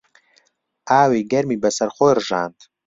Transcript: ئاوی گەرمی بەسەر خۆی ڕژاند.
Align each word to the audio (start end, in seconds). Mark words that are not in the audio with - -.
ئاوی 0.89 1.21
گەرمی 1.31 1.61
بەسەر 1.63 1.89
خۆی 1.95 2.13
ڕژاند. 2.17 2.57